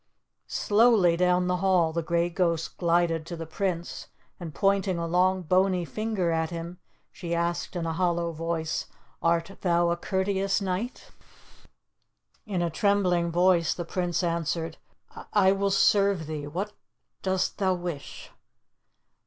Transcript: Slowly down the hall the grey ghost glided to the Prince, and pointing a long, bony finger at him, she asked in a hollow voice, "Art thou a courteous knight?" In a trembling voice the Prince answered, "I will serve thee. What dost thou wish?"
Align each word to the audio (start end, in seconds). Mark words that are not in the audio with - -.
Slowly 0.47 1.15
down 1.15 1.45
the 1.45 1.57
hall 1.57 1.93
the 1.93 2.01
grey 2.01 2.27
ghost 2.27 2.75
glided 2.79 3.23
to 3.27 3.35
the 3.35 3.45
Prince, 3.45 4.07
and 4.39 4.51
pointing 4.51 4.97
a 4.97 5.05
long, 5.05 5.43
bony 5.43 5.85
finger 5.85 6.31
at 6.31 6.49
him, 6.49 6.79
she 7.11 7.35
asked 7.35 7.75
in 7.75 7.85
a 7.85 7.93
hollow 7.93 8.31
voice, 8.31 8.87
"Art 9.21 9.51
thou 9.61 9.91
a 9.91 9.95
courteous 9.95 10.59
knight?" 10.59 11.11
In 12.47 12.63
a 12.63 12.71
trembling 12.71 13.29
voice 13.31 13.75
the 13.75 13.85
Prince 13.85 14.23
answered, 14.23 14.77
"I 15.33 15.51
will 15.51 15.69
serve 15.69 16.25
thee. 16.25 16.47
What 16.47 16.73
dost 17.21 17.59
thou 17.59 17.75
wish?" 17.75 18.31